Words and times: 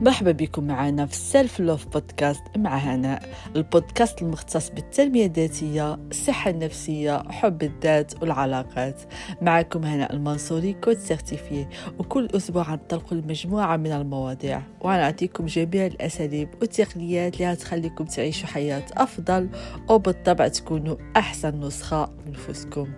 مرحبا 0.00 0.32
بكم 0.32 0.66
معنا 0.66 1.06
في 1.06 1.12
ال 1.12 1.22
self 1.22 1.60
love 1.60 1.86
podcast 1.86 2.42
مع 2.56 2.76
هناء 2.76 3.22
البودكاست 3.56 4.22
المختص 4.22 4.70
بالتنمية 4.70 5.26
الذاتية 5.26 5.94
الصحة 5.94 6.50
النفسية 6.50 7.22
حب 7.30 7.62
الذات 7.62 8.22
والعلاقات. 8.22 9.02
معكم 9.42 9.84
هناء 9.84 10.12
المنصوري 10.12 10.72
coach 10.72 10.98
certifiée 10.98 11.66
وكل 11.98 12.28
أسبوع 12.36 12.74
نطلق 12.74 13.12
مجموعة 13.12 13.76
من 13.76 13.92
المواضيع. 13.92 14.62
ونعطيكم 14.80 15.46
جميع 15.46 15.86
الأساليب 15.86 16.48
والتقنيات 16.60 17.40
اللي 17.40 17.56
تخليكم 17.56 18.04
تعيشوا 18.04 18.48
حياة 18.48 18.84
أفضل 18.92 19.48
وبالطبع 19.90 20.48
تكونوا 20.48 20.96
أحسن 21.16 21.60
نسخة 21.60 22.10
من 22.26 22.32
نفسكم 22.32 22.88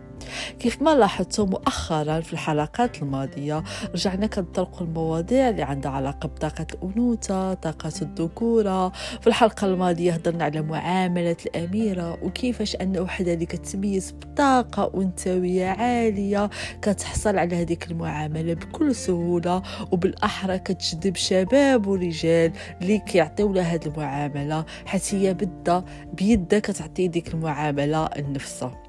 كيف 0.58 0.82
ما 0.82 0.94
لاحظتوا 0.94 1.46
مؤخرا 1.46 2.20
في 2.20 2.32
الحلقات 2.32 3.02
الماضية 3.02 3.64
رجعنا 3.94 4.26
كنطرقوا 4.26 4.86
المواضيع 4.86 5.48
اللي 5.48 5.62
عندها 5.62 5.90
علاقة 5.90 6.26
بطاقة 6.26 6.66
الأنوثة 6.74 7.54
طاقة 7.54 7.92
الذكورة. 8.02 8.88
في 9.20 9.26
الحلقة 9.26 9.66
الماضية 9.66 10.12
هضرنا 10.12 10.44
على 10.44 10.62
معاملة 10.62 11.36
الأميرة 11.46 12.18
وكيفاش 12.22 12.76
أن 12.76 12.98
وحدة 12.98 13.32
اللي 13.32 13.46
كتميز 13.46 14.12
بطاقة 14.12 15.02
أنثوية 15.02 15.66
عالية 15.66 16.50
كتحصل 16.82 17.38
على 17.38 17.56
هذيك 17.56 17.90
المعاملة 17.90 18.54
بكل 18.54 18.94
سهولة 18.94 19.62
وبالأحرى 19.92 20.58
كتجذب 20.58 21.16
شباب 21.16 21.86
ورجال 21.86 22.52
اللي 22.82 22.98
كيعطيو 22.98 23.52
لها 23.52 23.74
هذه 23.74 23.86
المعاملة 23.86 24.64
حيت 24.86 25.14
هي 25.14 25.34
بدها 25.34 25.84
بيدها 26.12 26.58
كتعطي 26.58 27.08
ديك 27.08 27.34
المعاملة 27.34 28.06
النفسها 28.06 28.87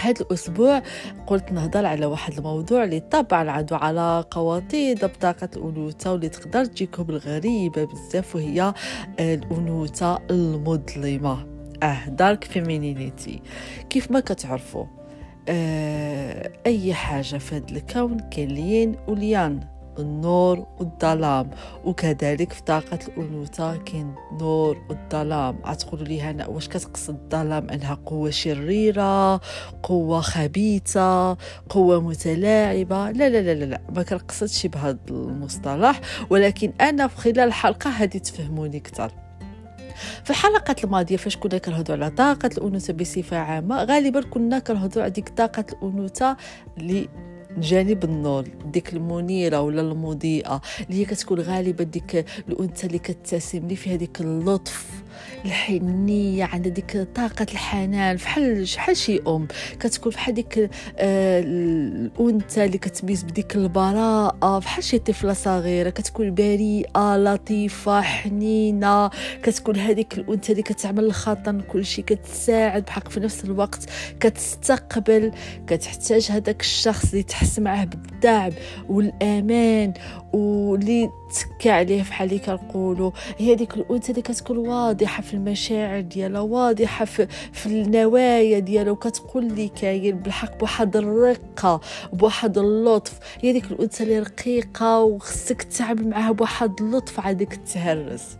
هذا 0.00 0.20
الأسبوع 0.20 0.82
قلت 1.26 1.52
نهضر 1.52 1.86
على 1.86 2.06
واحد 2.06 2.38
الموضوع 2.38 2.84
اللي 2.84 3.00
طبعا 3.00 3.50
عنده 3.50 3.76
علاقة 3.76 4.40
وطيدة 4.40 5.06
بطاقة 5.06 5.48
الأنوثة 5.56 6.12
واللي 6.12 6.28
تقدر 6.28 6.64
تجيكم 6.64 7.06
الغريبة 7.10 7.84
بزاف 7.84 8.36
وهي 8.36 8.74
الأنوثة 9.20 10.18
المظلمة. 10.30 11.46
آه 11.82 12.08
dark 12.08 12.44
femininity 12.44 13.42
كيف 13.90 14.10
ما 14.10 14.20
كتعرفوا 14.20 14.84
آه 15.48 16.52
أي 16.66 16.94
حاجة 16.94 17.38
في 17.38 17.56
هذا 17.56 17.64
الكون 17.70 18.18
كاين 18.18 18.48
ال 18.48 18.60
yin 18.60 18.96
وال 19.08 19.28
yang. 19.28 19.79
النور 20.00 20.66
والظلام 20.78 21.50
وكذلك 21.84 22.52
في 22.52 22.62
طاقة 22.62 22.98
الأنوثة 23.08 23.76
كاين 23.76 24.14
نور 24.40 24.78
والظلام. 24.88 25.58
غتقولوا 25.66 26.04
لي 26.04 26.22
هناء 26.22 26.46
واش 26.46 26.68
كتقصد 26.68 27.18
الظلام؟ 27.32 27.70
أنها 27.70 27.94
قوة 28.06 28.30
شريرة 28.30 29.40
قوة 29.82 30.20
خبيثة 30.20 31.36
قوة 31.68 32.00
متلاعبة. 32.00 33.10
لا 33.10 33.28
لا 33.28 33.42
لا 33.42 33.54
لا, 33.54 33.64
لا. 33.64 33.80
ما 33.96 34.02
كنقصدش 34.02 34.66
بهذا 34.66 34.98
المصطلح. 35.10 36.00
ولكن 36.30 36.72
أنا 36.80 37.06
في 37.06 37.16
خلال 37.16 37.40
الحلقة 37.40 37.90
هذه 37.90 38.18
تفهموني 38.18 38.76
أكثر. 38.76 39.12
في 40.24 40.30
الحلقات 40.30 40.84
الماضية 40.84 41.16
فاش 41.16 41.36
كنا 41.36 41.58
كنهضروا 41.58 42.04
على 42.04 42.10
طاقة 42.10 42.50
الأنوثة 42.58 42.92
بصفة 42.92 43.36
عامة 43.36 43.84
غالبا 43.84 44.20
كنا 44.20 44.58
كنهضروا 44.58 45.02
على 45.02 45.12
ديك 45.12 45.28
طاقة 45.28 45.64
الأنوثة 45.72 46.36
اللي 46.78 47.08
جانب 47.58 48.04
النور 48.04 48.44
ديك 48.64 48.92
المنيرة 48.92 49.60
ولا 49.60 49.80
المضيئة 49.80 50.60
اللي 50.80 51.00
هي 51.00 51.04
كتكون 51.04 51.40
غالبا 51.40 51.84
ديك 51.84 52.24
الأنثى 52.48 52.86
اللي 52.86 52.98
كتسم 52.98 53.66
لي 53.68 53.76
فيها 53.76 53.96
ديك 53.96 54.20
اللطف. 54.20 55.02
الحنية 55.44 56.44
عندها 56.44 56.72
ديك 56.72 57.08
طاقة 57.14 57.46
الحنان 57.52 58.16
فحال 58.16 58.68
شحال 58.68 58.96
شي 58.96 59.20
أم 59.28 59.46
كتكون 59.80 60.12
فحال 60.12 60.34
ديك 60.34 60.70
آه 60.98 61.40
الأنثى 61.40 62.64
اللي 62.64 62.78
كتميز 62.78 63.22
بديك 63.22 63.56
البراءة 63.56 64.60
فحال 64.60 64.84
شي 64.84 64.98
طفلة 64.98 65.32
صغيرة 65.32 65.90
كتكون 65.90 66.34
بريئة 66.34 67.16
لطيفة 67.16 68.00
حنينة. 68.00 69.10
كتكون 69.42 69.76
هذيك 69.76 70.18
الأنثى 70.18 70.52
اللي 70.52 70.62
كتعمل 70.62 71.04
الخطن 71.04 71.60
كل 71.60 71.84
شيء 71.84 72.04
كتساعد 72.04 72.84
بحق 72.84 73.08
في 73.08 73.20
نفس 73.20 73.44
الوقت 73.44 73.88
كتستقبل 74.20 75.32
كتحتاج 75.66 76.28
هذاك 76.30 76.60
الشخص 76.60 77.10
اللي 77.10 77.22
تحس 77.22 77.58
معاه 77.58 77.84
بالدعم 77.84 78.52
والأمان 78.88 79.92
واللي 80.32 81.10
تكى 81.30 81.70
عليه 81.70 82.02
بحال 82.02 82.28
اللي 82.28 82.38
كنقولوا. 82.40 83.10
هي 83.38 83.54
ديك 83.54 83.74
الأنثى 83.74 84.10
اللي 84.10 84.22
كتكون 84.22 84.58
واضحة 84.58 85.22
في 85.22 85.34
المشاعر 85.34 86.00
ديالها 86.00 86.40
واضحة 86.40 87.04
في, 87.04 87.26
في 87.52 87.66
النوايا 87.66 88.58
ديالها 88.58 88.92
وكتقول 88.92 89.44
لي 89.44 89.68
كاين 89.68 90.16
بالحق 90.16 90.58
بواحد 90.58 90.96
الرقة 90.96 91.80
بواحد 92.12 92.58
اللطف. 92.58 93.18
هي 93.40 93.52
ديك 93.52 93.64
الأنثى 93.72 94.02
اللي 94.04 94.18
رقيقة 94.18 95.00
وخصك 95.00 95.62
تتعامل 95.62 96.08
معها 96.08 96.32
بواحد 96.32 96.80
اللطف 96.80 97.20
عندك 97.20 97.52
تهرس 97.52 98.36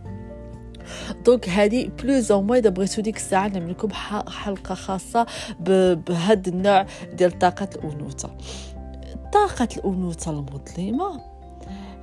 donc 1.25 1.49
هذه 1.49 1.89
plus 2.03 2.31
ou 2.31 2.41
moins 2.41 2.61
بغيتو 2.61 3.01
ديك 3.01 3.15
الساعة 3.17 3.47
نعمل 3.47 3.69
لكم 3.71 3.89
حلقة 4.29 4.75
خاصة 4.75 5.25
بهذا 5.59 6.49
النوع 6.49 6.85
ديال 7.13 7.39
طاقة 7.39 7.69
الأنوثة. 7.75 8.29
طاقة 9.33 9.67
الأنوثة 9.77 10.31
المظلمة 10.31 11.30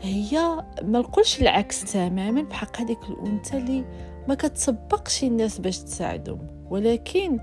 هي 0.02 0.64
ما 0.82 0.98
نقولش 0.98 1.40
العكس 1.40 1.92
تماما 1.92 2.42
بحق 2.42 2.80
هذيك 2.80 2.98
الأنثى 3.08 3.56
اللي 3.56 3.84
ما 4.28 4.34
كتسبقش 4.34 5.24
الناس 5.24 5.58
باش 5.58 5.78
تساعدهم. 5.78 6.46
ولكن 6.70 7.38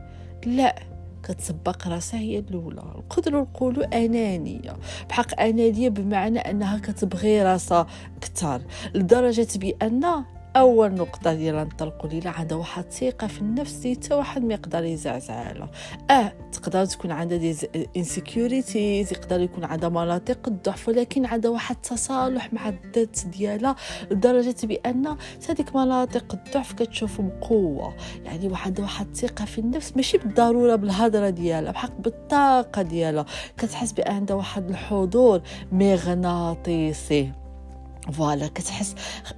لا 0.46 0.76
كتسبق 1.24 1.88
راسها 1.88 2.20
هي 2.20 2.40
الأولى. 2.40 2.82
نقدروا 2.98 3.42
نقولوا 3.42 4.06
أنانية. 4.06 4.78
بحق 5.10 5.42
أنانية 5.42 5.90
بمعنى 5.90 6.40
أنها 6.40 6.78
كتبغي 6.78 7.44
راسها 7.44 7.88
أكثر. 8.18 8.62
لدرجة 8.96 9.48
بأن 9.56 10.24
أول 10.56 10.94
نقطة 10.94 11.34
ديالها 11.34 11.64
نطلقوا 11.64 12.10
ليلى 12.10 12.30
عندها 12.30 12.58
واحد 12.58 12.84
الثقه 12.86 13.28
في 13.28 13.42
النفس 13.42 13.88
حتى 13.88 14.16
واحد 14.16 14.44
ما 14.44 14.54
يقدر 14.54 14.84
يزعزعها 14.84 15.54
لها 15.54 15.70
أه 16.10 16.34
تقدر 16.52 16.86
تكون 16.86 17.12
عندها 17.12 17.38
دي 17.38 17.56
insecurities 17.98 19.14
يقدر 19.14 19.42
يكون 19.42 19.64
عندها 19.64 19.90
مناطق 19.90 20.48
الضعف 20.48 20.88
ولكن 20.88 21.26
عندها 21.26 21.52
واحد 21.52 21.76
التصالح 21.76 22.54
مع 22.54 22.70
الذات 22.70 23.20
ديالها 23.26 23.76
لدرجة 24.12 24.56
بأن 24.64 25.18
هذيك 25.50 25.76
مناطق 25.76 26.34
الضعف 26.34 26.74
كتشوفهم 26.74 27.30
قوة. 27.30 27.96
يعني 28.26 28.48
واحد 28.48 28.80
واحد 28.80 29.08
الثقه 29.08 29.46
في 29.46 29.60
النفس 29.60 29.96
ماشي 29.96 30.18
بالضرورة 30.18 30.76
بالهضره 30.76 31.30
ديالها 31.30 31.72
بحق 31.72 31.98
بالطاقة 32.00 32.82
ديالها. 32.82 33.26
كتحس 33.58 33.92
بأن 33.92 34.16
عندها 34.16 34.36
واحد 34.36 34.70
الحضور 34.70 35.42
مغناطيسي. 35.72 37.45
voilà 38.12 38.48
كتحس 38.48 38.96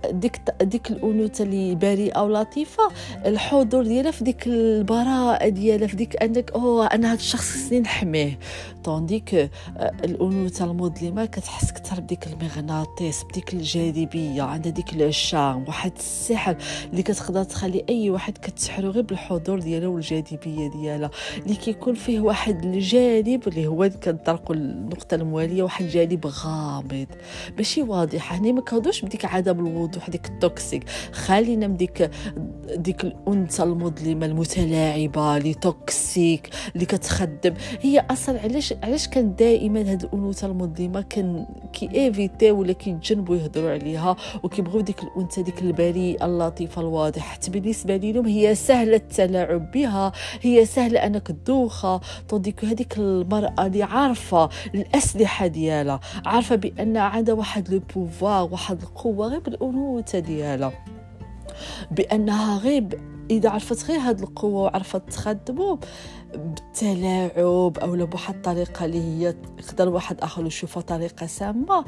ديك 0.10 0.42
ديك 0.62 0.92
الأنوثة 0.92 1.44
اللي 1.44 1.76
بريئة 1.76 2.24
ولطيفة 2.24 2.84
الحضور 3.26 3.84
ديالها 3.84 4.12
في 4.12 4.24
ديك 4.24 4.48
البراءة 4.48 5.50
ديالها 5.50 5.88
في 5.88 5.96
ديك 5.96 6.24
أنك 6.24 6.52
أوه 6.52 6.86
أنا 6.86 7.08
هذا 7.08 7.20
الشخص 7.20 7.52
خصني 7.52 7.80
نحميه. 7.80 8.40
tandis 8.88 9.20
que 9.20 9.36
آه، 9.36 9.50
الانوثه 10.04 10.66
المظلمه 10.66 11.26
كتحس 11.26 11.72
أكثر 11.72 12.00
بديك 12.00 12.28
المغناطيس 12.28 13.24
بديك 13.24 13.54
الجاذبية 13.54 14.42
عندها 14.42 14.72
ديك 14.72 14.94
ال 14.94 15.04
charme 15.04 15.66
واحد 15.68 15.92
السحر 15.98 16.58
اللي 16.92 17.04
كتقدر 17.04 17.44
تخلي 17.44 17.86
أي 17.90 18.10
واحد 18.10 18.38
كتسحرو 18.38 18.90
غير 18.90 19.04
بالحضور 19.04 19.60
ديالها 19.60 19.88
والجاذبية 19.88 20.70
ديالها. 20.70 21.10
اللي 21.38 21.56
كيكون 21.56 21.94
فيه 21.94 22.20
واحد 22.20 22.66
الجانب 22.66 23.48
اللي 23.48 23.68
هو 23.68 23.90
كنطرقوا 24.04 24.56
النقطه 24.56 25.16
الموالية 25.16 25.64
واحد 25.64 25.86
الجانب 25.86 26.28
غامض. 26.28 27.08
ماشي 27.58 27.82
واضح. 27.82 28.34
هنا 28.34 28.52
ما 28.52 28.62
كنهضرش 28.62 29.02
بديك 29.02 29.26
عدم 29.26 29.68
الوضوح 29.68 30.10
ديك 30.10 30.26
ال 30.26 30.35
toxic. 30.35 30.90
خلينا 31.12 31.68
من 31.68 31.78
ديك 31.78 32.12
ديك 32.76 33.04
الأنثى 33.04 33.64
المظلمة 33.64 34.26
المتلاعبة 34.26 35.38
اللي 35.38 35.54
toxic 35.54 36.50
اللي 36.76 36.86
كتخدم. 36.86 37.54
هي 37.82 38.06
أصلا 38.12 38.42
علاش 38.42 38.74
علاش 38.84 39.08
كان 39.08 39.36
دائما 39.36 39.92
هاد 39.92 40.04
الأنوثة 40.04 40.48
المظلمة 40.48 41.02
كان 41.02 41.46
كي 41.74 41.90
éviter 41.96 42.52
ولا 42.52 42.74
كيتجنبوا 42.74 43.36
يهضروا 43.36 43.72
عليها 43.72 44.16
وكيبغيو 44.44 44.82
ديك 44.82 45.04
الأنثى 45.04 45.42
ديك 45.42 45.62
البريئة 45.62 46.26
اللطيفة 46.26 46.82
الواضحة؟ 46.82 47.26
حتى 47.26 47.52
بالنسبة 47.52 47.98
لهم 47.98 48.26
هي 48.26 48.56
سهلة 48.56 48.96
التلاعب 48.96 49.72
بها 49.72 50.12
هي 50.42 50.66
سهلة 50.66 51.06
أنك 51.06 51.28
تدوخها 51.28 52.02
tandis 52.30 52.54
que 52.54 52.66
هذيك 52.66 52.98
المرأة 52.98 53.66
اللي 53.66 53.84
عارفة 53.84 54.50
الأسلحة 54.76 55.48
ديالها 55.48 56.00
عارفة 56.26 56.56
بأن 56.56 56.98
عندها 56.98 57.36
واحد 57.36 57.70
le 57.70 57.82
pouvoir 57.96 58.50
واحد 58.52 58.82
القوة 58.82 59.28
غير 59.28 59.40
بالأنوثة 59.40 60.20
ديالها. 60.20 60.74
بأنها 61.92 62.58
غير 62.58 62.88
إذا 63.32 63.50
عرفت 63.50 63.90
غير 63.90 64.00
هاد 64.00 64.22
القوة 64.22 64.62
وعرفت 64.62 65.02
تخدمو 65.10 65.80
بالتلاعب 66.36 67.32
أو 67.38 68.06
بواحد 68.06 68.36
الطريقة 68.36 68.86
اللي 68.86 69.00
هي 69.02 69.36
يقدر 69.60 69.90
واحد 69.90 70.22
آخر 70.22 70.46
يشوفها 70.46 70.82
طريقة 70.82 71.26
سامة 71.26 71.86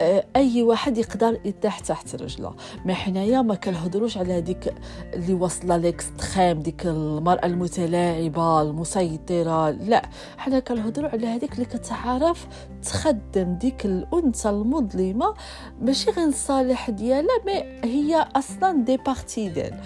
آه، 0.00 0.24
أي 0.36 0.62
واحد 0.62 0.98
يقدر 0.98 1.40
يرتاح 1.44 1.80
تحت 1.80 2.22
رجله. 2.22 2.54
ما 2.84 2.94
حنايا 2.94 3.42
ما 3.42 3.54
كنهضروش 3.54 4.16
على 4.18 4.32
هذيك 4.32 4.74
اللي 5.14 5.34
واصلة 5.34 5.76
ليكستريم 5.76 6.60
ديك 6.60 6.86
المرأة 6.86 7.46
المتلاعبة 7.46 8.62
المسيطرة 8.62 9.70
لا. 9.70 10.02
حنا 10.38 10.58
كنهضروا 10.58 11.08
على 11.10 11.26
هذيك 11.26 11.54
اللي 11.54 11.64
كتعرف 11.64 12.46
تخدم 12.82 13.54
ديك 13.54 13.86
الأنثى 13.86 14.48
المظلمة 14.50 15.34
ماشي 15.80 16.10
غير 16.10 16.28
الصالح 16.28 16.90
ديالها 16.90 17.38
mais 17.46 17.62
هي 17.84 18.26
أصلا 18.36 18.84
des 18.84 18.96
parties 18.96 19.48
ديال 19.48 19.80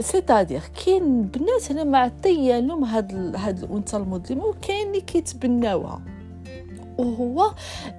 c'est-à-dire 0.00 0.62
كاين 0.84 1.22
بنات 1.22 1.70
هنا 1.72 1.84
معطيه 1.84 2.58
لهم 2.58 2.84
هاد 2.84 3.36
هاد 3.36 3.62
الانثى 3.62 3.96
المظلمه 3.96 4.44
وكاين 4.44 4.86
اللي 4.86 5.00
كيتبناوها. 5.00 6.00
وهو 6.98 7.50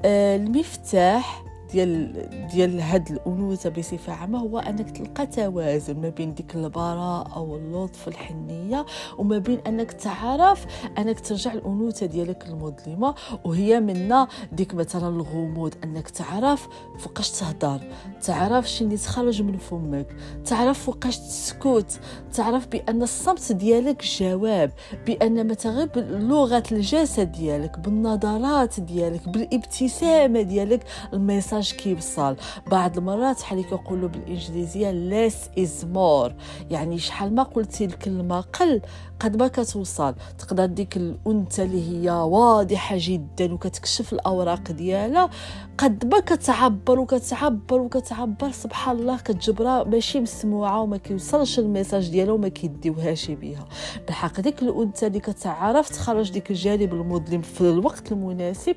آه، 0.05 0.35
المفتاح 0.35 1.43
ديال 1.71 2.13
ديال 2.51 2.81
هاد 2.81 3.11
الأنوثة 3.11 3.69
بصفة 3.69 4.13
عامة 4.13 4.39
هو 4.39 4.59
أنك 4.59 4.89
تلقى 4.97 5.27
توازن 5.27 6.01
ما 6.01 6.09
بين 6.09 6.33
ديك 6.33 6.55
البراءة 6.55 7.39
واللطف 7.39 8.07
الحنية 8.07 8.85
وما 9.17 9.37
بين 9.37 9.59
أنك 9.67 9.91
تعرف 9.91 10.65
أنك 10.97 11.19
ترجع 11.19 11.53
الأنوثة 11.53 12.05
ديالك 12.05 12.45
المظلمة 12.47 13.15
وهي 13.45 13.79
منا 13.79 14.27
ديك 14.51 14.73
مثلا 14.73 15.07
الغموض 15.07 15.73
أنك 15.83 16.09
تعرف 16.09 16.67
فوقاش 16.99 17.31
تهضر 17.31 17.79
تعرف 18.21 18.69
شنو 18.69 18.95
تخرج 18.95 19.41
من 19.41 19.57
فمك 19.57 20.07
تعرف 20.45 20.83
فوقاش 20.85 21.17
تسكت 21.17 21.99
تعرف 22.33 22.67
بأن 22.67 23.03
الصمت 23.03 23.51
ديالك 23.51 24.05
جواب 24.19 24.71
بأن 25.07 25.47
ما 25.47 25.53
تغيب 25.53 25.89
لغة 25.97 26.63
الجسد 26.71 27.31
ديالك 27.31 27.79
بالنظرات 27.79 28.79
ديالك 28.79 29.29
بالابتسامة 29.29 30.41
ديالك 30.41 30.83
ال 31.13 31.19
message 31.19 31.58
ال 31.59 31.61
message 31.61 31.73
كيوصل 31.79 32.35
بعض 32.71 32.97
المرات 32.97 33.39
بحال 33.39 33.63
كيقولوا 33.63 34.09
بالإنجليزية 34.09 34.91
less 35.29 35.35
is 35.59 35.85
more. 35.95 36.31
يعني 36.71 36.97
شحال 36.99 37.35
ما 37.35 37.43
قلتي 37.43 37.85
الكلمة 37.85 38.41
قل 38.41 38.81
قد 39.19 39.35
ما 39.37 39.47
كتوصل. 39.47 40.15
تقدر 40.37 40.65
ديك 40.65 40.97
الأنثى 40.97 41.63
اللي 41.63 41.89
هي 42.03 42.09
واضحة 42.11 42.95
جدا 42.99 43.53
وكتكشف 43.53 44.13
الأوراق 44.13 44.71
ديالها. 44.71 45.29
قد 45.77 46.05
ما 46.05 46.19
كتعبر 46.19 46.99
وكتعبر 46.99 47.79
وكتعبر 47.81 48.51
سبحان 48.51 48.99
الله 48.99 49.17
كتجبرها 49.17 49.83
ماشي 49.83 50.19
مسموعة 50.19 50.81
وما 50.81 50.97
كيوصلش 50.97 51.59
ال 51.59 51.65
message 51.65 52.09
ديالها 52.09 52.33
وما 52.33 52.47
كيديوهاش 52.47 53.31
بها 53.31 53.65
بالحق 54.07 54.39
ديك 54.39 54.61
الأنثى 54.61 55.07
اللي 55.07 55.19
كتعرف 55.19 55.89
تخرج 55.89 56.31
ديك 56.31 56.51
الجانب 56.51 56.93
المظلم 56.93 57.41
في 57.41 57.61
الوقت 57.61 58.11
المناسب 58.11 58.75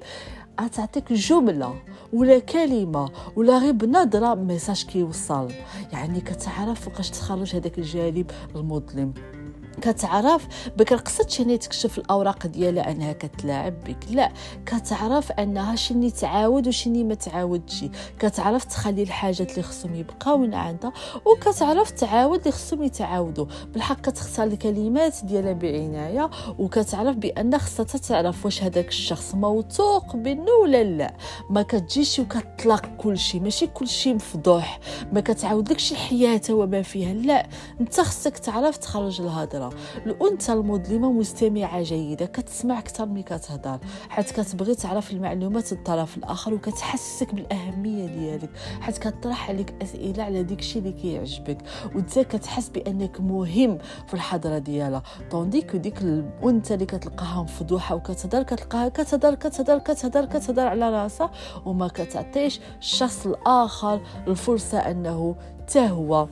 غتعطيك 0.60 1.12
جملة 1.12 1.75
ولا 2.12 2.38
كلمة 2.38 3.10
ولا 3.37 3.58
غير 3.58 3.72
بنظره 3.72 4.34
message 4.34 4.84
كيوصل. 4.84 5.52
يعني 5.93 6.20
كتعرف 6.20 6.81
فوقاش 6.81 7.10
تخرج 7.10 7.56
هذاك 7.56 7.78
الجانب 7.78 8.31
المظلم. 8.56 9.14
كتعرف 9.80 10.46
بك 10.76 10.92
قصدش 10.92 11.40
هنا 11.40 11.56
تكشف 11.56 11.98
الأوراق 11.98 12.46
ديالها 12.46 12.90
أنها 12.90 13.12
كتلاعب 13.12 13.84
بك. 13.84 13.96
لا 14.10 14.32
كتعرف 14.66 15.32
أنها 15.32 15.76
شني 15.76 16.10
تعاود 16.10 16.69
وشني 16.69 17.04
ما 17.04 17.14
تعاودش. 17.14 17.84
كتعرف 18.19 18.64
تخلي 18.64 19.02
الحاجات 19.02 19.50
اللي 19.50 19.62
خصهم 19.62 19.94
يبقاو 19.94 20.48
عندها 20.52 20.92
وكتعرف 21.26 21.90
تعاود 21.90 22.38
اللي 22.38 22.52
خصهم 22.52 22.82
يتعاودوا. 22.82 23.46
بالحق 23.72 24.00
كتختار 24.00 24.46
الكلمات 24.46 25.24
ديالها 25.24 25.52
بعناية 25.52 26.30
وكتعرف 26.58 27.16
بأن 27.16 27.58
خصها 27.58 27.84
تعرف 27.84 28.44
واش 28.44 28.62
هذاك 28.62 28.88
الشخص 28.88 29.34
موثوق 29.34 30.14
منه 30.16 30.52
ولا 30.62 30.84
لا. 30.84 31.14
ما 31.50 31.62
كتجيش 31.62 32.19
وكتطلق 32.19 32.86
كل 32.98 33.19
شيء 33.19 33.40
ماشي 33.40 33.66
كل 33.66 33.88
شيء 33.88 34.14
مفضوح. 34.14 34.80
ما 35.12 35.20
كتعاودلكش 35.20 35.94
حياته 35.94 36.54
وما 36.54 36.82
فيها. 36.82 37.12
لا 37.12 37.46
أنت 37.80 38.00
خصك 38.00 38.38
تعرف 38.38 38.76
تخرج 38.76 39.20
الهضرة. 39.20 39.61
الأنثى 40.06 40.52
المظلمة 40.52 41.12
مستمعة 41.12 41.82
جيدة 41.82 42.26
كتسمع 42.26 42.78
أكثر 42.78 43.06
ملي 43.06 43.22
كتهضر. 43.22 43.78
حيت 44.08 44.30
كتبغي 44.30 44.74
تعرف 44.74 45.10
المعلومات 45.10 45.72
الطرف 45.72 46.16
الآخر 46.16 46.54
وكتحسسك 46.54 47.34
بالأهمية 47.34 48.06
ديالك 48.06 48.50
حيت 48.80 48.98
كطرح 48.98 49.48
عليك 49.48 49.74
أسئلة 49.82 50.22
على 50.22 50.42
ديك 50.42 50.58
الشيء 50.58 50.82
اللي 50.82 50.92
كيعجبك 50.92 51.58
وانت 51.94 52.18
كتحس 52.18 52.68
بأنك 52.68 53.20
مهم 53.20 53.78
في 54.06 54.14
الحضرة 54.14 54.58
ديالها. 54.58 55.02
طونديك 55.30 55.76
ديك 55.76 56.02
الأنثى 56.02 56.74
اللي 56.74 56.86
كتلقاها 56.86 57.42
مفضوحه 57.42 57.94
وكتهضر 57.94 58.42
كتلقاها 58.42 58.88
كتهضر 58.88 59.34
كتهضر 59.34 59.78
كتهضر 59.78 60.24
كتهضر 60.24 60.66
على 60.66 60.90
راسها 60.90 61.30
وما 61.66 61.88
كتعطيش 61.88 62.60
الشخص 62.78 63.26
الآخر 63.26 64.00
الفرصة 64.28 64.78
أنه 64.78 65.36
حتى 65.72 65.88
هو 65.90 66.28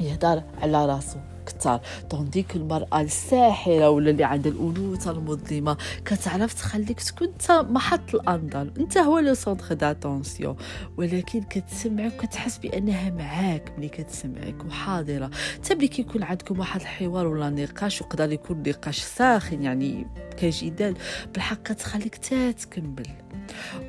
يهضر 0.00 0.42
على 0.62 0.86
راسه 0.86 1.20
أكثر. 1.48 1.80
tandis 2.10 2.41
que 2.41 2.56
المرأة 2.56 3.00
الساحرة 3.00 3.90
ولا 3.90 4.10
اللي 4.10 4.24
عندها 4.24 4.52
الأنوثة 4.52 5.10
المظلمة. 5.10 5.76
كتعرف 6.04 6.54
تخليك 6.54 7.00
تكون 7.00 7.28
أنت 7.28 7.50
محط 7.70 8.14
الأنظار. 8.14 8.70
أنت 8.78 8.98
هو 8.98 9.18
le 9.18 9.34
centre 9.34 9.74
d'attention 9.74 10.56
ولكن 10.96 11.42
كتسمعك 11.42 12.12
وكتحس 12.14 12.58
بأنها 12.58 13.10
معاك 13.10 13.72
ملي 13.78 13.88
كتسمعك 13.88 14.64
وحاضرة. 14.66 15.30
حتى 15.54 15.74
ملي 15.74 15.88
كيكون 15.88 16.22
عندكم 16.22 16.58
واحد 16.58 16.80
الحوار 16.80 17.26
ولا 17.26 17.50
نقاش 17.50 18.02
وقدر 18.02 18.32
يكون 18.32 18.62
نقاش 18.66 18.98
ساخن 18.98 19.62
يعني 19.62 20.06
كجدال 20.36 20.96
بالحق 21.34 21.62
كتخليك 21.62 22.16
تكمل 22.16 23.06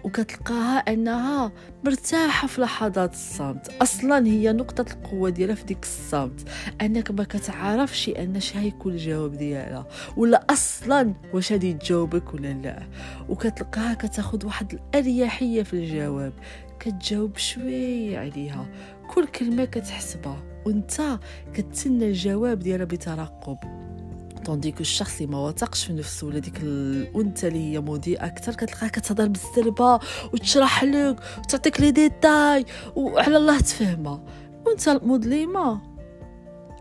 وكتلقاها 0.03 0.77
أنها 0.77 1.51
مرتاحة 1.85 2.47
في 2.47 2.61
لحظات 2.61 3.13
الصمت. 3.13 3.71
أصلا 3.81 4.27
هي 4.27 4.53
نقطة 4.53 4.85
القوة 4.93 5.29
ديالها 5.29 5.55
في 5.55 5.63
ديك 5.63 5.83
الصمت. 5.83 6.49
أنك 6.81 7.11
ما 7.11 7.23
كتعرفش 7.23 8.09
أن 8.09 8.39
هيكون 8.53 8.93
الجواب 8.93 9.37
ديالها. 9.37 9.87
ولا 10.17 10.45
أصلا 10.49 11.13
واش 11.33 11.51
غادي 11.51 11.73
تجاوبك 11.73 12.33
ولا 12.33 12.53
لا. 12.53 12.83
وكتلقاها 13.29 13.93
كتاخذ 13.93 14.45
واحد 14.45 14.73
الأريحية 14.73 15.63
في 15.63 15.73
الجواب. 15.73 16.33
كتجاوب 16.79 17.37
شوية 17.37 18.19
عليها. 18.19 18.69
كل 19.07 19.27
كلمة 19.27 19.65
كتحسبها. 19.65 20.43
وأنت 20.65 21.01
كتسنى 21.53 22.05
الجواب 22.05 22.59
ديالها 22.59 22.85
بترقب 22.85 23.57
tandis 24.45 24.69
que 24.69 24.81
الشخص 24.81 25.21
اللي 25.21 25.31
ما 25.31 25.37
واثقش 25.37 25.85
في 25.85 25.93
نفسه 25.93 26.27
ولا 26.27 26.39
ديك 26.39 26.57
الأنثى 26.63 27.47
اللي 27.47 27.73
هي 27.73 27.79
مضيئه 27.79 28.25
أكثر 28.25 28.55
كتلقاها 28.55 28.89
كتهضر 28.89 29.27
بالسربه 29.27 29.99
وتشرح 30.33 30.83
لك 30.83 31.19
وتعطيك 31.37 31.81
les 31.81 31.91
détails 31.91 32.65
وعلى 32.95 33.37
الله 33.37 33.59
تفهمها. 33.59 34.23
والأنثى 34.65 34.87
المظلمة 34.87 35.81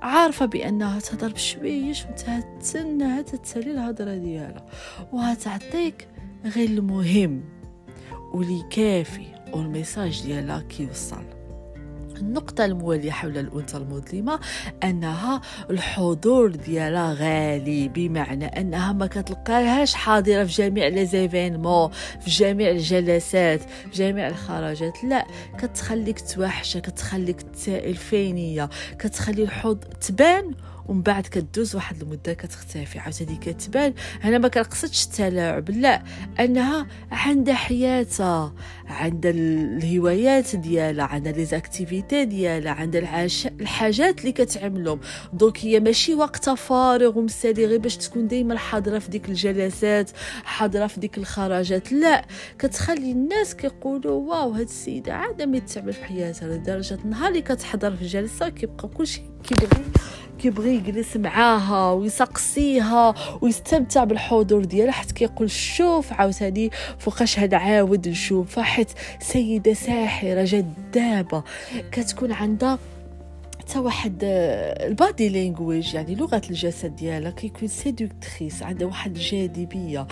عارفة 0.02 0.46
بأنها 0.46 1.00
تهضر 1.00 1.32
بشويش 1.32 2.04
وانت 2.04 2.44
تسنى 2.60 3.22
تتسالي 3.22 3.70
الهضرة 3.70 4.14
ديالها. 4.14 4.66
وهتعطيك 5.12 6.08
غير 6.44 6.68
المهم 6.68 7.44
واللي 8.34 8.64
كافي 8.70 9.26
وال 9.52 9.68
message 9.68 10.22
ديالها 10.22 10.60
كيوصل. 10.60 11.37
النقطة 12.18 12.64
الموالية 12.64 13.10
حول 13.10 13.38
الأنثى 13.38 13.76
المظلمة 13.76 14.40
أنها 14.84 15.40
الحضور 15.70 16.50
ديالها 16.50 17.14
غالي 17.14 17.88
بمعنى 17.88 18.46
أنها 18.46 18.92
ما 18.92 19.06
كتلقاهاش 19.06 19.94
حاضرة 19.94 20.44
في 20.44 20.52
جميع 20.52 20.88
ليزيفينمون 20.88 21.90
في 22.20 22.30
جميع 22.30 22.70
الجلسات 22.70 23.60
في 23.62 23.90
جميع 23.94 24.28
الخرجات 24.28 25.04
لا 25.04 25.26
كتخليك 25.58 26.20
توحشة 26.34 26.80
كتخليك 26.80 27.42
تسائل 27.42 27.94
فينية 27.94 28.68
كتخلي 28.98 29.42
الحوض 29.42 29.84
تبان 29.84 30.54
ومن 30.88 31.02
بعد 31.02 31.26
كدوز 31.26 31.74
واحد 31.74 32.02
المدة 32.02 32.32
كتختفي. 32.32 32.98
عاوتاني 32.98 33.36
كتبان 33.36 33.94
أنا 34.24 34.38
ما 34.38 34.48
كنقصدش 34.48 35.04
التلاعب 35.04 35.70
لا 35.70 36.02
أنها 36.40 36.86
عندها 37.10 37.54
حياتها 37.54 38.54
عندها 38.86 39.30
الهوايات 39.30 40.56
ديالها 40.56 41.04
عندها 41.04 41.32
les 41.32 41.44
activités 41.44 42.24
ديالها 42.24 42.72
عندها 42.72 43.26
الحاجات 43.60 44.20
اللي 44.20 44.32
كتعملهم. 44.32 45.00
donc 45.32 45.58
هي 45.64 45.80
ماشي 45.80 46.14
وقت 46.14 46.50
فارغ 46.50 47.18
ومسالي 47.18 47.66
غير 47.66 47.78
باش 47.78 47.96
تكون 47.96 48.26
دائما 48.28 48.58
حاضرة 48.58 48.98
في 48.98 49.10
ديك 49.10 49.28
الجلسات 49.28 50.10
حاضرة 50.44 50.86
في 50.86 51.00
ديك 51.00 51.18
الخرجات 51.18 51.92
لا 51.92 52.24
كتخلي 52.58 53.12
الناس 53.12 53.54
كيقولوا 53.54 54.30
wow 54.34 54.50
هاد 54.50 54.60
السيدة 54.68 55.12
عاده 55.14 55.46
ما 55.46 55.58
تعمل 55.58 55.92
في 55.92 56.04
حياتها 56.04 56.48
لدرجة 56.48 56.98
نهار 57.04 57.28
اللي 57.28 57.42
كتحضر 57.42 57.96
في 57.96 58.06
جلسة 58.06 58.48
كيبقى 58.48 58.88
كلشي 58.88 59.22
كيبغي 59.44 59.84
كيبغي 60.38 60.74
يجلس 60.74 61.16
معاها 61.16 61.92
ويسقسيها 61.92 63.14
ويستمتع 63.40 64.04
بالحضور 64.04 64.64
ديالها 64.64 64.92
حتى 64.92 65.14
كيقول 65.14 65.50
شوف 65.50 66.12
عاوتاني 66.12 66.70
فوقاش 66.98 67.38
هاد 67.38 67.54
عاود 67.54 68.08
نشوف 68.08 68.58
حيت 68.58 68.88
سيدة 69.20 69.72
ساحرة 69.72 70.44
جذابة. 70.44 71.42
كتكون 71.92 72.32
عندها 72.32 72.78
حتى 73.68 73.78
واحد 73.78 74.20
آه، 74.24 74.86
ال 74.86 74.95
body 74.95 75.28
language 75.28 75.94
يعني 75.94 76.14
لغة 76.14 76.42
الجسد 76.50 76.96
ديالها 76.96 77.30
كيكون 77.30 77.68
séductrice 77.68 78.62
عندها 78.62 78.86
واحد 78.86 79.16
الجاذبية 79.16 80.06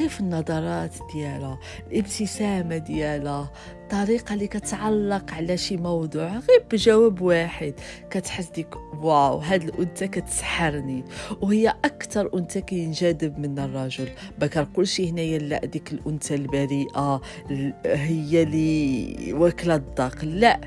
غير 0.00 0.08
في 0.08 0.20
النظرات 0.20 0.94
ديالها 1.14 1.58
الابتسامة 1.92 2.76
ديالها. 2.78 3.50
الطريقة 3.92 4.34
اللي 4.34 4.46
كتعلق 4.46 5.34
على 5.34 5.56
شي 5.56 5.76
موضوع 5.76 6.28
غير 6.28 6.64
بجواب 6.72 7.20
واحد 7.20 7.74
كتحس 8.10 8.50
ديك 8.50 8.76
wow 9.02 9.38
هاد 9.38 9.62
الأنثى 9.62 10.08
كتسحرني. 10.08 11.04
وهي 11.40 11.68
أكثر 11.84 12.30
أنثى 12.34 12.60
كينجذب 12.60 13.38
من 13.38 13.58
الرجل. 13.58 14.08
بكنقول 14.38 14.88
شي 14.88 15.10
هنايا 15.10 15.38
لا 15.38 15.66
ديك 15.66 15.92
الأنثى 15.92 16.34
البريئة 16.34 17.20
هي 17.86 18.42
اللي 18.42 19.32
واكلة 19.32 19.74
الضاق 19.74 20.24
لا 20.24 20.60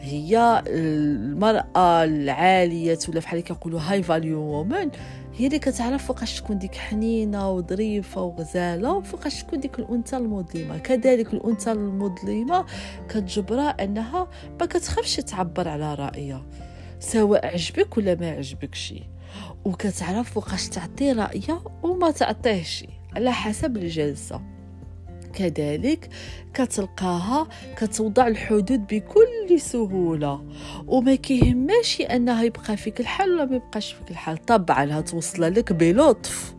هي 0.00 0.62
المرأة 0.66 2.04
العالية 2.04 2.98
ولا 3.08 3.20
بحال 3.20 3.44
كنقولوا 3.44 3.80
هاي 3.80 4.02
فاليو 4.02 4.38
وومن 4.40 4.90
هي 5.36 5.46
اللي 5.46 5.58
كتعرف 5.58 6.06
فوقاش 6.06 6.40
تكون 6.40 6.58
ديك 6.58 6.74
حنينة 6.74 7.50
وظريفة 7.50 8.22
وغزالة 8.22 8.92
وفوقاش 8.92 9.42
تكون 9.42 9.60
ديك 9.60 9.78
الأنثى 9.78 10.16
المظلمة. 10.16 10.78
كذلك 10.78 11.34
الأنثى 11.34 11.72
المظلمة 11.72 12.64
كتجبرها 13.08 13.84
أنها 13.84 14.28
ما 14.60 14.66
كتخافش 14.66 15.16
تعبر 15.16 15.68
على 15.68 15.94
رأيها 15.94 16.46
سواء 16.98 17.46
عجبك 17.46 17.96
ولا 17.96 18.14
ما 18.14 18.30
عجبكش. 18.30 18.94
وكتعرف 19.64 20.30
فوقاش 20.30 20.68
تعطي 20.68 21.12
رأيها 21.12 21.62
وما 21.82 22.10
تعطيهش 22.10 22.84
على 23.16 23.32
حسب 23.32 23.76
الجلسة. 23.76 24.40
كذلك 25.32 26.08
كتلقاها 26.54 27.48
كتوضع 27.76 28.26
الحدود 28.26 28.86
بكل 28.86 29.33
سهولة. 29.58 30.44
وما 30.86 31.14
كيهماش 31.14 32.00
أنها 32.00 32.42
يبقى 32.42 32.76
فيك 32.76 33.00
الحال 33.00 33.32
ولا 33.32 33.44
ما 33.44 33.56
يبقاش 33.56 33.92
فيك 33.92 34.10
الحال 34.10 34.44
طبعا 34.44 34.98
هتوصل 34.98 35.42
لك 35.42 35.72
بلطف. 35.72 36.54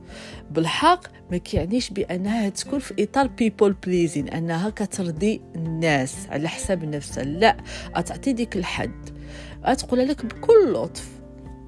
بالحق 0.52 1.02
ما 1.32 1.38
كيعنيش 1.38 1.90
بأنها 1.90 2.50
تكون 2.50 2.80
في 2.80 3.04
إطار 3.04 3.28
بيبول 3.28 3.74
بليزين 3.74 4.30
أنها 4.30 4.70
كترضي 4.70 5.42
الناس 5.56 6.16
على 6.30 6.48
حساب 6.50 6.84
نفسها. 6.84 7.24
لا 7.24 7.58
أتعطي 7.96 8.34
ديك 8.34 8.56
الحد. 8.56 9.10
أتقول 9.64 10.08
لك 10.08 10.26
بكل 10.26 10.74
لطف. 10.74 11.15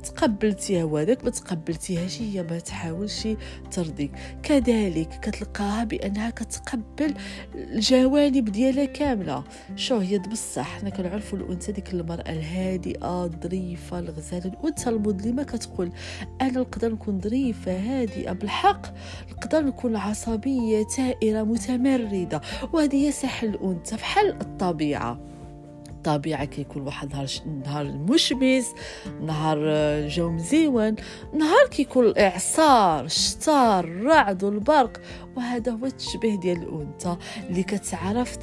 تقبلتيها 0.09 0.83
وهذاك 0.83 1.23
ما 1.23 1.29
تقبلتيهاش 1.29 2.21
هي 2.21 2.43
ما 2.43 2.59
تحاولش 2.59 3.27
ترضيك. 3.71 4.11
كذلك 4.43 5.19
كتلقاها 5.21 5.83
بأنها 5.83 6.29
كتقبل 6.29 7.13
الجوانب 7.55 8.45
ديالها 8.45 8.85
كاملة. 8.85 9.43
شو 9.75 9.97
هي 9.97 10.19
بصح 10.19 10.79
حنا 10.79 10.89
كنعرفوا 10.89 11.37
الأنثى 11.39 11.71
ديك 11.71 11.93
المرأة 11.93 12.31
الهادئة 12.31 13.25
الظريفه 13.25 13.99
الغزالة. 13.99 14.45
الأنثى 14.45 14.89
المظلمة 14.89 15.43
كتقول 15.43 15.91
أنا 16.41 16.59
نقدر 16.59 16.91
نكون 16.93 17.21
ظريفة 17.21 17.77
هادئة 17.77 18.31
بالحق 18.31 18.81
نقدر 19.31 19.61
نكون 19.61 19.95
عصبية 19.95 20.83
ثائره 20.83 21.43
متمردة. 21.43 22.41
وهذه 22.73 23.07
هي 23.07 23.11
سحر 23.11 23.47
الأنثى 23.47 23.95
بحال 23.95 24.41
الطبيعة. 24.41 25.36
الطبيعه 26.07 26.45
كيكون 26.45 26.81
واحد 26.81 27.13
نهار 27.13 27.27
نهار 27.65 27.85
مشمس 27.85 28.73
نهار 29.21 29.57
آه، 29.61 30.07
جو 30.07 30.31
مزيون 30.31 30.95
نهار 31.33 31.67
كيكون 31.71 32.05
الاعصار 32.05 33.05
الشتاء 33.05 33.79
الرعد 33.79 34.43
والبرق 34.43 35.01
وهذا 35.37 35.71
هو 35.71 35.85
التشبيه 35.85 36.35
ديال 36.35 36.57
الأنثى 36.63 37.17
اللي 37.49 37.63
كتعرف 37.63 38.37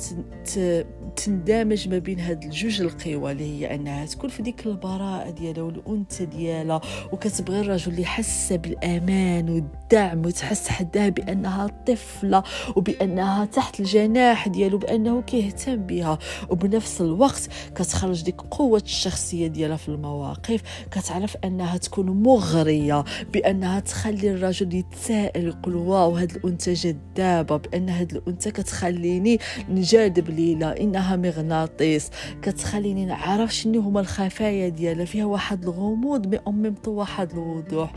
تندمج 1.16 1.88
ما 1.88 1.98
بين 1.98 2.20
هاد 2.20 2.44
الجوج 2.44 2.80
القوى 2.80 3.32
اللي 3.32 3.44
هي 3.44 3.74
أنها 3.74 4.06
تكون 4.06 4.30
في 4.30 4.42
ديك 4.42 4.66
البراءة 4.66 5.30
ديالها 5.30 5.62
والأنثى 5.62 6.24
ديالها 6.24 6.80
وكتبغي 7.12 7.60
الرجل 7.60 7.92
اللي 7.92 8.02
يحس 8.02 8.52
بالأمان 8.52 9.50
والدعم 9.50 10.26
وتحس 10.26 10.68
حداه 10.68 11.08
بأنها 11.08 11.66
طفلة 11.86 12.42
وبأنها 12.76 13.44
تحت 13.44 13.80
الجناح 13.80 14.48
ديالو 14.48 14.78
بأنه 14.78 15.22
كيهتم 15.22 15.76
بها 15.76 16.18
وبنفس 16.50 17.00
الوقت 17.00 17.48
كتخرج 17.74 18.22
ديك 18.22 18.40
قوة 18.40 18.82
الشخصية 18.84 19.46
ديالها 19.46 19.76
في 19.76 19.88
المواقف 19.88 20.60
كتعرف 20.90 21.36
أنها 21.44 21.76
تكون 21.76 22.22
مغرية 22.22 23.04
بأنها 23.32 23.80
تخلي 23.80 24.30
الرجل 24.30 24.74
يتساءل 24.74 25.54
واو 25.66 26.16
هاد 26.16 26.30
الأنثى 26.36 26.74
جذابه 26.84 27.56
بأن 27.56 27.88
هاد 27.88 28.12
الأنثى 28.12 28.50
كتخليني 28.50 29.38
نجاذب 29.68 30.30
ليلى 30.30 30.80
إنها 30.80 31.16
مغناطيس. 31.16 32.10
كتخليني 32.42 33.04
نعرف 33.04 33.54
شنو 33.54 33.80
هما 33.80 34.00
الخفايا 34.00 34.68
ديالها 34.68 35.04
فيها 35.04 35.24
واحد 35.24 35.62
الغموض 35.64 36.26
مي 36.26 36.38
ام 36.48 36.74
واحد 36.86 37.32
الوضوح. 37.32 37.92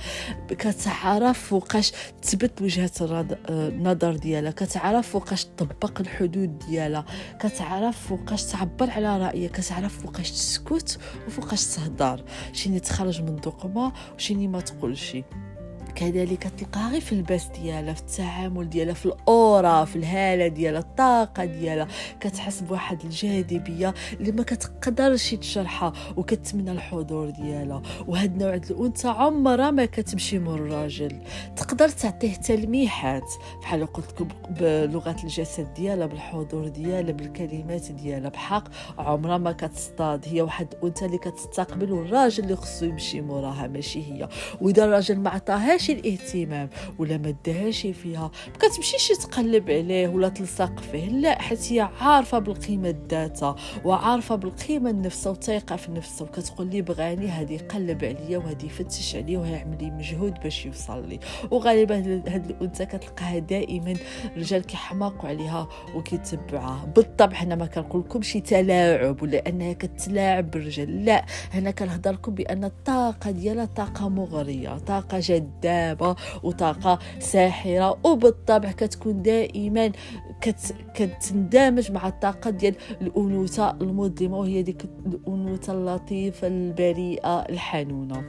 كتعرف 0.49 1.39
فوقاش 1.39 1.91
تثبت 2.21 2.61
وجهة 2.61 2.91
النظر 3.49 4.15
ديالها. 4.15 4.51
كتعرف 4.51 5.09
فوقاش 5.09 5.45
تطبق 5.45 5.99
الحدود 5.99 6.59
ديالها. 6.59 7.05
كتعرف 7.39 8.07
فوقاش 8.07 8.45
تعبر 8.45 8.89
على 8.89 9.17
رأيها. 9.17 9.49
كتعرف 9.49 10.01
فوقاش 10.01 10.31
تسكت 10.31 10.99
وفوقاش 11.27 11.65
تهضر 11.75 12.23
شيني 12.53 12.79
تخرج 12.79 13.21
من 13.21 13.35
دوقما 13.35 13.91
وشيني 14.15 14.47
ما 14.47 14.59
تقولش. 14.59 15.17
كذلك 15.97 16.43
تلقاها 16.43 16.91
غير 16.91 17.01
في 17.01 17.11
اللباس 17.11 17.47
ديالها 17.47 17.93
في 17.93 18.01
التعامل 18.01 18.69
ديالها 18.69 18.93
في 18.93 19.05
الأورا 19.05 19.85
في 19.85 19.95
الهالة 19.95 20.47
ديالها 20.47 20.79
الطاقة 20.79 21.45
ديالها. 21.45 21.87
كتحس 22.19 22.61
بواحد 22.61 23.01
الجاذبية 23.03 23.93
اللي 24.19 24.31
ما 24.31 24.43
كتقدرش 24.43 25.33
تشرحها 25.33 25.93
وكتمنى 26.17 26.71
الحضور 26.71 27.29
ديالها. 27.29 27.81
وهاد 28.07 28.31
النوع 28.31 28.53
الأنثى 28.53 29.07
عمرها 29.07 29.71
ما 29.71 29.85
كتمشي 29.85 30.39
من 30.39 30.47
الراجل. 30.47 31.21
تقدر 31.55 31.89
تعطيه 31.89 32.35
تلميحات 32.35 33.33
بحال 33.61 33.85
قلت 33.85 34.11
لكم 34.11 34.27
بلغة 34.49 35.15
الجسد 35.23 35.73
ديالها 35.73 36.07
بالحضور 36.07 36.67
ديالها 36.67 37.11
بالكلمات 37.11 37.91
ديالها 37.91 38.29
بحق. 38.29 38.63
عمرها 38.97 39.37
ما 39.37 39.51
كتصطاد. 39.51 40.25
هي 40.27 40.41
واحد 40.41 40.67
الأنثى 40.73 41.05
اللي 41.05 41.17
كتستقبل 41.17 41.91
والراجل 41.91 42.43
اللي 42.43 42.55
خصو 42.55 42.85
يمشي 42.85 43.21
موراها 43.21 43.67
ماشي 43.67 44.13
هي. 44.13 44.29
وإذا 44.61 44.85
الراجل 44.85 45.19
ما 45.19 45.29
عطاهاش 45.29 45.86
الاهتمام 45.89 46.69
ولا 46.99 47.17
ما 47.17 47.35
داهاش 47.45 47.87
فيها. 47.87 48.31
ما 48.47 48.67
كتمشيش 48.69 49.07
تقلب 49.07 49.69
عليه 49.69 50.07
ولا 50.07 50.29
تلصق 50.29 50.79
فيه. 50.79 51.09
لا 51.09 51.41
حيت 51.41 51.73
هي 51.73 51.89
عارفة 52.01 52.39
بالقيمة 52.39 52.89
الذاتها 52.89 53.55
وعارفة 53.85 54.35
بالقيمة 54.35 54.89
النفسها 54.89 55.31
وثايقه 55.31 55.75
في 55.75 55.91
نفسها 55.91 56.27
وكتقول 56.27 56.67
لي 56.67 56.81
بغاني 56.81 57.27
هادي 57.27 57.55
يقلب 57.55 58.03
عليا 58.03 58.37
وهادي 58.37 58.65
يفتش 58.65 59.15
عليا 59.15 59.39
ويعمل 59.39 59.77
لي 59.81 59.91
مجهود 59.91 60.33
باش 60.43 60.65
يوصل 60.65 61.09
لي. 61.09 61.19
وغالبا 61.51 61.95
هاد 62.27 62.49
الأنثى 62.49 62.85
كتلقاها 62.85 63.39
دائما 63.39 63.93
الرجال 64.35 64.63
كيحماقوا 64.63 65.29
عليها 65.29 65.67
وكيتبعوها 65.95 66.85
بالطبع 66.95 67.37
هنا 67.37 67.55
ما 67.55 67.65
كنقول 67.65 68.01
لكم 68.01 68.21
شي 68.21 68.39
تلاعب 68.39 69.21
ولا 69.23 69.49
أنها 69.49 69.73
كتلاعب 69.73 70.51
بالرجال 70.51 71.05
لا 71.05 71.25
هنا 71.53 71.71
كنهضر 71.71 72.11
لكم 72.11 72.33
بأن 72.33 72.63
الطاقة 72.63 73.31
ديالها 73.31 73.65
طاقة 73.65 74.09
مغرية 74.09 74.77
طاقة 74.77 75.19
جادة 75.19 75.76
جذابة 75.77 76.15
وطاقة 76.43 76.99
ساحرة 77.19 77.97
وبالطبع 78.03 78.71
كتكون 78.71 79.21
دائما 79.21 79.91
كت 80.41 80.75
كتندمج 80.93 81.91
مع 81.91 82.07
الطاقة 82.07 82.49
ديال 82.49 82.75
الأنوثة 83.01 83.71
المظلمة 83.71 84.37
وهي 84.37 84.63
ديك 84.63 84.85
الأنوثة 85.05 85.73
اللطيفة 85.73 86.47
البريئة 86.47 87.39
الحنونة. 87.39 88.23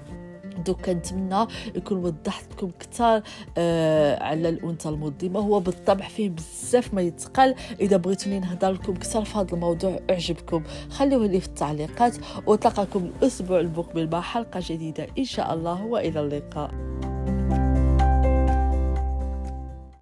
دوك 0.67 0.81
كنتمنى 0.81 1.47
يكون 1.75 1.99
وضحت 2.05 2.53
لكم 2.53 2.71
كثار 2.81 3.23
آه 3.59 4.23
على 4.23 4.49
الانثى 4.49 4.89
المظلمة. 4.89 5.41
هو 5.41 5.61
بالطبع 5.61 6.09
فيه 6.09 6.31
بزاف 6.31 6.95
ما 6.95 7.03
يتقال. 7.03 7.55
إذا 7.81 7.97
بغيتوني 7.97 8.41
نهضر 8.41 8.71
لكم 8.71 8.95
كثر 8.95 9.25
في 9.25 9.39
هذا 9.39 9.53
الموضوع 9.53 9.99
اعجبكم 10.11 10.63
خلوه 10.91 11.27
لي 11.27 11.41
في 11.41 11.47
التعليقات. 11.47 12.17
وتلقاكم 12.47 13.05
الأسبوع 13.05 13.61
المقبل 13.61 14.11
مع 14.11 14.21
حلقة 14.21 14.61
جديدة 14.63 15.07
إن 15.19 15.25
شاء 15.25 15.55
الله 15.55 15.85
وإلى 15.85 16.21
اللقاء. 16.21 16.71